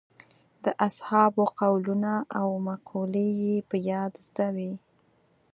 [0.63, 4.73] د اصحابو قولونه او مقولې یې په یاد زده وې.